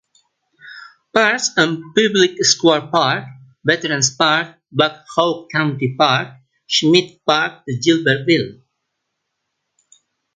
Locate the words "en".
1.63-1.75